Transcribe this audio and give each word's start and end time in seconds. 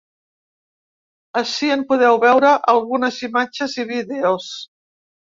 Ací 1.41 1.67
en 1.75 1.83
podeu 1.91 2.17
veure 2.23 2.53
algunes 2.73 3.19
imatges 3.27 3.75
i 3.83 3.85
vídeos. 3.91 4.49